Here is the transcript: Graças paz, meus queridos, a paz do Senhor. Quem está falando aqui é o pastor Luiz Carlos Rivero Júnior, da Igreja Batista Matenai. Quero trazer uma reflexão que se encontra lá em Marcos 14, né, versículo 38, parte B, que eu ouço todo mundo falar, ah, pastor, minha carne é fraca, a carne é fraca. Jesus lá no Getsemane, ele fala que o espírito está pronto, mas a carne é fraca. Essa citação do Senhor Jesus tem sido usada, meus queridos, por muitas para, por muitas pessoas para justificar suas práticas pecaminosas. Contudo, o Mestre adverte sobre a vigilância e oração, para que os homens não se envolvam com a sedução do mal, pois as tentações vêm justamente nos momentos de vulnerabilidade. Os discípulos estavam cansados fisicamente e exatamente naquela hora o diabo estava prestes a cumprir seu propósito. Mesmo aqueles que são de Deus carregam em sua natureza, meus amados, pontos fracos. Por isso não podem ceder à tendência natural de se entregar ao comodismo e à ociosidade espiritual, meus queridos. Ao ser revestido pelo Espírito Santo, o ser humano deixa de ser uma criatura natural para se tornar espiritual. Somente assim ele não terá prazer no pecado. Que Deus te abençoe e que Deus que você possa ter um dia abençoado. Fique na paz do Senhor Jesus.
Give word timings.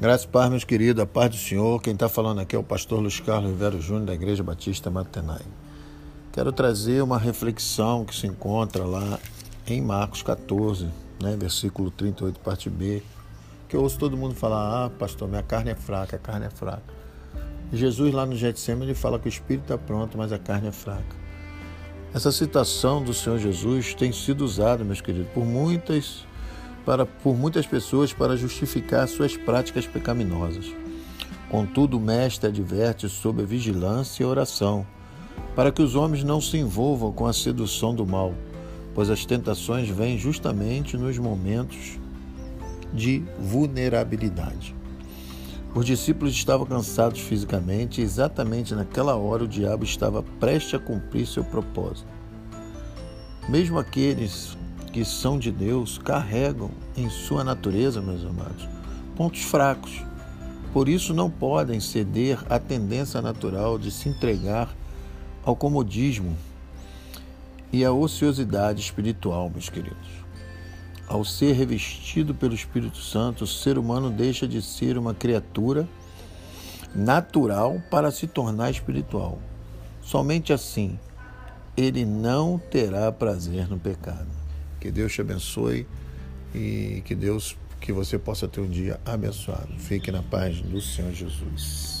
Graças 0.00 0.26
paz, 0.26 0.48
meus 0.48 0.62
queridos, 0.62 1.02
a 1.02 1.06
paz 1.06 1.28
do 1.28 1.36
Senhor. 1.36 1.82
Quem 1.82 1.92
está 1.92 2.08
falando 2.08 2.40
aqui 2.40 2.54
é 2.54 2.58
o 2.58 2.62
pastor 2.62 3.00
Luiz 3.00 3.18
Carlos 3.18 3.50
Rivero 3.50 3.80
Júnior, 3.80 4.06
da 4.06 4.14
Igreja 4.14 4.44
Batista 4.44 4.88
Matenai. 4.88 5.42
Quero 6.32 6.52
trazer 6.52 7.02
uma 7.02 7.18
reflexão 7.18 8.04
que 8.04 8.14
se 8.14 8.24
encontra 8.24 8.84
lá 8.84 9.18
em 9.66 9.82
Marcos 9.82 10.22
14, 10.22 10.86
né, 11.20 11.36
versículo 11.36 11.90
38, 11.90 12.38
parte 12.38 12.70
B, 12.70 13.02
que 13.68 13.74
eu 13.74 13.82
ouço 13.82 13.98
todo 13.98 14.16
mundo 14.16 14.36
falar, 14.36 14.84
ah, 14.84 14.88
pastor, 14.88 15.26
minha 15.26 15.42
carne 15.42 15.72
é 15.72 15.74
fraca, 15.74 16.14
a 16.14 16.18
carne 16.20 16.46
é 16.46 16.50
fraca. 16.50 16.94
Jesus 17.72 18.14
lá 18.14 18.24
no 18.24 18.36
Getsemane, 18.36 18.92
ele 18.92 18.94
fala 18.94 19.18
que 19.18 19.26
o 19.26 19.28
espírito 19.28 19.62
está 19.62 19.76
pronto, 19.76 20.16
mas 20.16 20.32
a 20.32 20.38
carne 20.38 20.68
é 20.68 20.72
fraca. 20.72 21.16
Essa 22.14 22.30
citação 22.30 23.02
do 23.02 23.12
Senhor 23.12 23.40
Jesus 23.40 23.94
tem 23.94 24.12
sido 24.12 24.44
usada, 24.44 24.84
meus 24.84 25.00
queridos, 25.00 25.28
por 25.32 25.44
muitas 25.44 26.24
para, 26.88 27.04
por 27.04 27.36
muitas 27.36 27.66
pessoas 27.66 28.14
para 28.14 28.34
justificar 28.34 29.06
suas 29.06 29.36
práticas 29.36 29.86
pecaminosas. 29.86 30.74
Contudo, 31.50 31.98
o 31.98 32.00
Mestre 32.00 32.48
adverte 32.48 33.10
sobre 33.10 33.42
a 33.42 33.46
vigilância 33.46 34.22
e 34.22 34.26
oração, 34.26 34.86
para 35.54 35.70
que 35.70 35.82
os 35.82 35.94
homens 35.94 36.24
não 36.24 36.40
se 36.40 36.56
envolvam 36.56 37.12
com 37.12 37.26
a 37.26 37.32
sedução 37.34 37.94
do 37.94 38.06
mal, 38.06 38.32
pois 38.94 39.10
as 39.10 39.26
tentações 39.26 39.86
vêm 39.90 40.16
justamente 40.16 40.96
nos 40.96 41.18
momentos 41.18 41.98
de 42.90 43.22
vulnerabilidade. 43.38 44.74
Os 45.74 45.84
discípulos 45.84 46.32
estavam 46.32 46.64
cansados 46.64 47.20
fisicamente 47.20 48.00
e 48.00 48.04
exatamente 48.04 48.74
naquela 48.74 49.14
hora 49.14 49.44
o 49.44 49.48
diabo 49.48 49.84
estava 49.84 50.22
prestes 50.40 50.72
a 50.72 50.78
cumprir 50.78 51.26
seu 51.26 51.44
propósito. 51.44 52.08
Mesmo 53.46 53.78
aqueles 53.78 54.56
que 54.98 55.04
são 55.04 55.38
de 55.38 55.52
Deus 55.52 55.96
carregam 55.96 56.72
em 56.96 57.08
sua 57.08 57.44
natureza, 57.44 58.02
meus 58.02 58.24
amados, 58.24 58.68
pontos 59.14 59.42
fracos. 59.42 60.02
Por 60.72 60.88
isso 60.88 61.14
não 61.14 61.30
podem 61.30 61.78
ceder 61.78 62.44
à 62.50 62.58
tendência 62.58 63.22
natural 63.22 63.78
de 63.78 63.92
se 63.92 64.08
entregar 64.08 64.68
ao 65.44 65.54
comodismo 65.54 66.36
e 67.72 67.84
à 67.84 67.92
ociosidade 67.92 68.80
espiritual, 68.80 69.48
meus 69.48 69.68
queridos. 69.68 70.08
Ao 71.06 71.24
ser 71.24 71.52
revestido 71.52 72.34
pelo 72.34 72.54
Espírito 72.54 72.98
Santo, 72.98 73.44
o 73.44 73.46
ser 73.46 73.78
humano 73.78 74.10
deixa 74.10 74.48
de 74.48 74.60
ser 74.60 74.98
uma 74.98 75.14
criatura 75.14 75.88
natural 76.92 77.80
para 77.88 78.10
se 78.10 78.26
tornar 78.26 78.72
espiritual. 78.72 79.38
Somente 80.02 80.52
assim 80.52 80.98
ele 81.76 82.04
não 82.04 82.58
terá 82.58 83.12
prazer 83.12 83.68
no 83.68 83.78
pecado. 83.78 84.37
Que 84.80 84.90
Deus 84.90 85.12
te 85.12 85.20
abençoe 85.20 85.86
e 86.54 87.02
que 87.04 87.14
Deus 87.14 87.56
que 87.80 87.92
você 87.92 88.18
possa 88.18 88.48
ter 88.48 88.60
um 88.60 88.68
dia 88.68 89.00
abençoado. 89.04 89.72
Fique 89.78 90.10
na 90.10 90.22
paz 90.22 90.60
do 90.60 90.80
Senhor 90.80 91.12
Jesus. 91.12 91.97